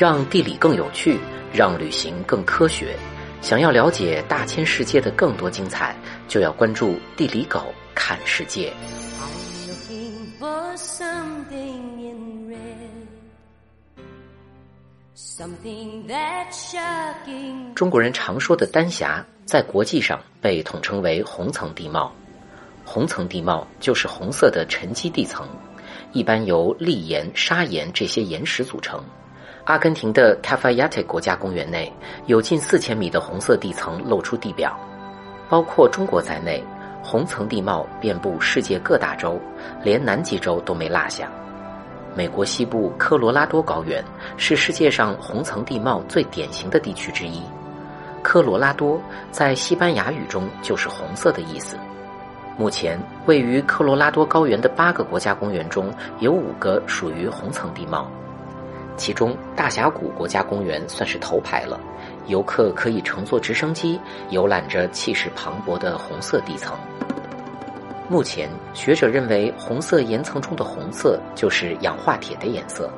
[0.00, 1.18] 让地理更有趣，
[1.52, 2.96] 让旅行更科学。
[3.42, 5.94] 想要了解大千世界的更多精彩，
[6.26, 8.72] 就要关注地理狗看世界。
[17.74, 22.10] 中国人常说的丹霞，在国际上被统称为红层地貌。
[22.86, 25.46] 红层地貌就是红色的沉积地层，
[26.12, 29.04] 一般由砾岩、砂岩这些岩石组成。
[29.70, 31.92] 阿根廷的 Cafayate 国家公园内
[32.26, 34.76] 有近四千米的红色地层露出地表，
[35.48, 36.60] 包括中国在内，
[37.04, 39.40] 红层地貌遍布世界各大洲，
[39.84, 41.30] 连南极洲都没落下。
[42.16, 44.04] 美国西部科罗拉多高原
[44.36, 47.40] 是世界上红层地貌最典型的地区之一。
[48.24, 49.00] 科罗拉多
[49.30, 51.76] 在西班牙语中就是红色的意思。
[52.58, 58.10] 目前位于科罗拉多高原的八个国家公园中有五个属于红层地貌，
[59.00, 61.80] 其中大峡谷国家公园算是头牌了，
[62.26, 66.76] 游客可以乘坐直升机游览着气势磅礴的红色地层。
[68.10, 72.90] 目前，学者认为红色岩层中的红色就是氧化铁的颜色。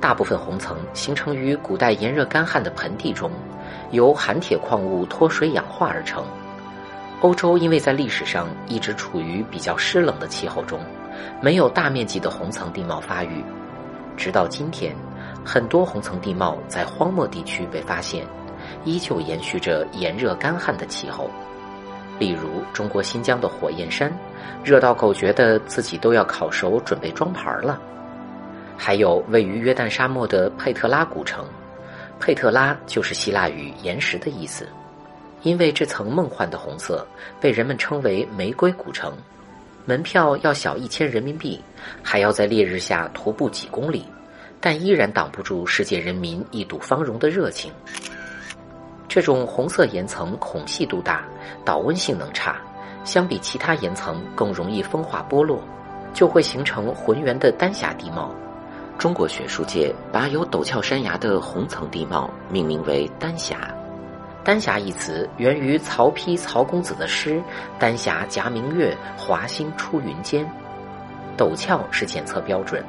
[0.00, 3.30] 大部分红层形成于古代炎热干旱的盆地中，
[3.90, 6.24] 由含铁矿物脱水氧化而成。
[7.20, 10.80] 欧洲因为在历史上一直处于比较湿冷的气候中，
[11.42, 13.44] 没有大面积的红层地貌发育。
[14.22, 14.94] 直到今天，
[15.44, 18.24] 很多红层地貌在荒漠地区被发现，
[18.84, 21.28] 依旧延续着炎热干旱的气候。
[22.20, 24.16] 例如，中国新疆的火焰山，
[24.62, 27.82] 热到狗觉得自己都要烤熟，准备装盘了。
[28.76, 31.44] 还有位于约旦沙漠的佩特拉古城，
[32.20, 34.68] 佩特拉就是希腊语“岩石”的意思。
[35.42, 37.04] 因为这层梦幻的红色，
[37.40, 39.12] 被人们称为“玫瑰古城”。
[39.84, 41.60] 门票要小一千人民币，
[42.02, 44.04] 还要在烈日下徒步几公里，
[44.60, 47.72] 但依然挡不住世界人民一睹芳容的热情。
[49.08, 51.24] 这种红色岩层孔隙度大，
[51.64, 52.60] 导温性能差，
[53.04, 55.60] 相比其他岩层更容易风化剥落，
[56.14, 58.32] 就会形成浑圆的丹霞地貌。
[58.98, 63.74] 中国学术界把有陡峭山崖的红层地貌命名为丹霞。
[64.44, 67.40] 丹霞一词源于曹丕曹公子的诗
[67.78, 70.44] “丹霞夹明月，华星出云间”。
[71.38, 72.84] 陡峭是检测标准。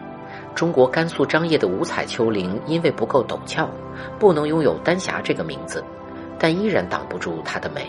[0.56, 3.70] 中国甘肃张掖的五彩丘陵因为不够陡峭，
[4.18, 5.84] 不能拥有丹霞这个名字。
[6.40, 7.88] 但依然挡不住它的美。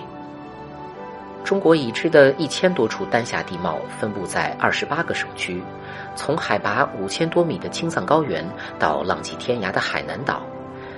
[1.43, 5.63] 中国已知的一千多处丹霞地貌分布在二十八个省区，
[6.15, 8.47] 从海拔五千多米的青藏高原
[8.79, 10.43] 到浪迹天涯的海南岛，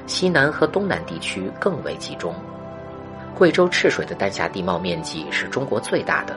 [0.07, 2.35] 西南和东南地区更为集中。
[3.37, 6.35] 贵州赤水的丹霞地貌面积是中国最大的，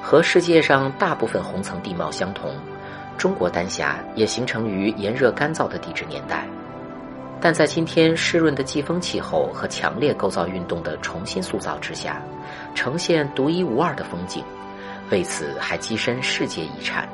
[0.00, 2.54] 和世界上大部分红层地貌相同，
[3.18, 6.46] 中国丹霞也形成于炎热干燥的地质年代。
[7.40, 12.22] 但在今天湿润的季风气候和强烈构造运动的重新塑造之下，
[12.72, 14.44] 呈现独一无二的风景，
[15.10, 17.08] 为此还跻身世界遗产。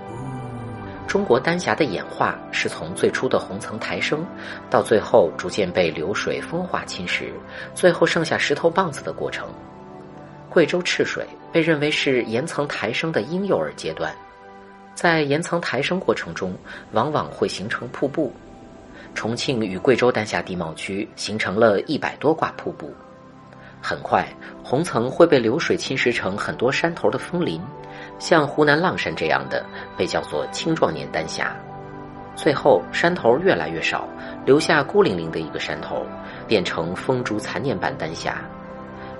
[1.09, 4.25] 中国丹霞的演化是从最初的红层抬升，
[4.69, 7.31] 到最后逐渐被流水风化侵蚀，
[7.75, 9.49] 最后剩下石头棒子的过程。
[10.51, 14.15] 贵州赤水被认为是岩层抬升的婴幼儿阶段，
[14.95, 16.55] 在岩层抬升过程中，
[16.93, 18.31] 往往会形成瀑布。
[19.15, 22.93] 重庆与贵州丹霞地貌区形成了一百多挂瀑布，
[23.81, 24.27] 很快
[24.63, 27.61] 红层会被流水侵蚀成很多山头的峰林，
[28.19, 29.65] 像湖南浪山这样的
[29.97, 31.55] 被叫做青壮年丹霞。
[32.35, 34.07] 最后山头越来越少，
[34.45, 36.07] 留下孤零零的一个山头，
[36.47, 38.39] 变成风烛残年般丹霞。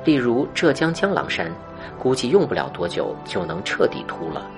[0.05, 1.51] 例如浙江江郎山，
[1.99, 4.49] 估计用不了多久就能彻底秃了。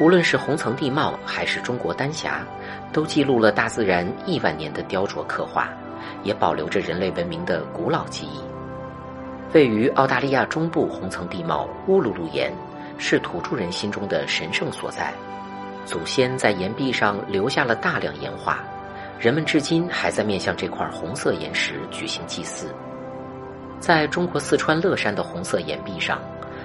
[0.00, 2.44] 无论是红层地貌还是中国丹霞。
[2.92, 5.70] 都记录了大自然亿万年的雕琢刻画，
[6.22, 8.38] 也保留着人类文明的古老记忆。
[9.54, 12.50] 位于澳大利亚中部红层地貌乌鲁鲁岩，
[12.96, 15.12] 是土著人心中的神圣所在。
[15.84, 18.60] 祖先在岩壁上留下了大量岩画，
[19.18, 22.74] 人们至今还在面向这块红色岩石举行祭祀。
[23.78, 26.18] 在中国四川乐山的红色岩壁上，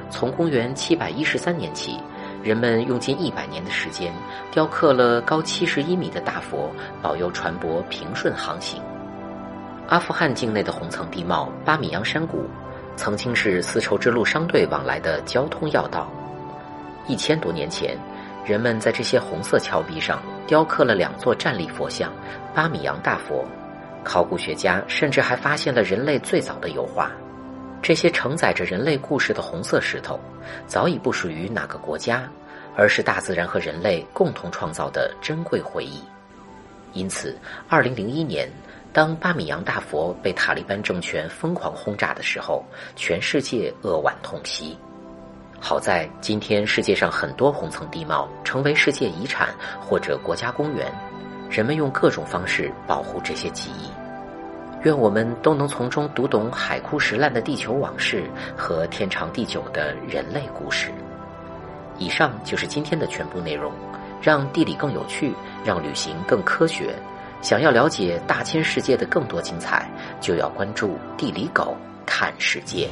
[0.09, 1.99] 从公元七百一十三年起。
[2.43, 4.13] 人们用近一百年的时间，
[4.51, 8.81] 雕刻了高七十一米的大佛，保佑船舶平顺航行。
[9.89, 12.45] 阿富汗境内的红层地貌巴米扬山谷，
[12.97, 16.11] 曾经是丝绸之路商队往来的交通要道。
[17.07, 17.97] 一千多年前，
[18.43, 22.11] 人们在这些红色峭壁上雕刻了两座站立佛像——
[22.53, 23.45] 巴米扬大佛。
[24.03, 27.11] 考古学家甚至还发现了人类最早的油画。
[27.81, 30.19] 这些承载着人类故事的红色石头，
[30.65, 32.27] 早已不属于哪个国家，
[32.75, 36.01] 而是大自然和人类共同创造的珍贵回忆。
[36.93, 37.37] 因此，
[37.69, 38.49] 二零零一年，
[38.93, 44.77] 当巴米扬大佛被塔利班政权疯狂轰炸的时候，全世界扼腕痛惜。
[45.59, 49.49] 好在今天世界上很多红层地貌成为世界遗产
[49.79, 50.91] 或者国家公园，
[51.49, 53.89] 人们用各种方式保护这些记忆。
[54.83, 60.91] 愿我们都能从中读懂海枯石烂的地球往事和天长地久的人类故事。
[61.97, 63.71] 以上就是今天的全部内容。
[64.19, 65.31] 让地理更有趣，
[65.63, 66.95] 让旅行更科学。
[67.41, 69.89] 想要了解大千世界的更多精彩，
[70.19, 71.75] 就要关注地理狗
[72.05, 72.89] 看世界。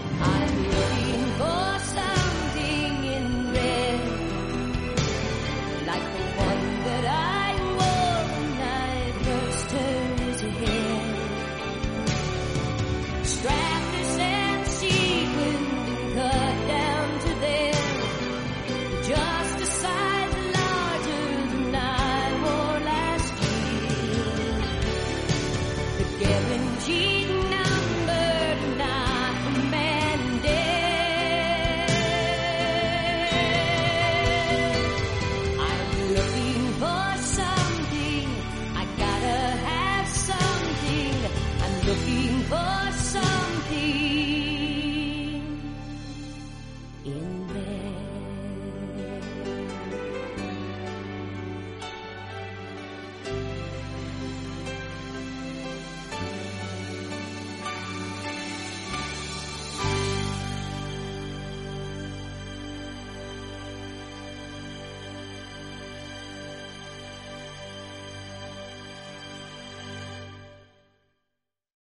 [47.06, 47.55] in